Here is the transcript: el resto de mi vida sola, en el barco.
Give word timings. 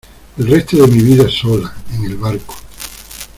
el 0.39 0.47
resto 0.47 0.77
de 0.77 0.87
mi 0.91 0.99
vida 1.03 1.29
sola, 1.29 1.75
en 1.93 2.05
el 2.05 2.17
barco. 2.17 2.55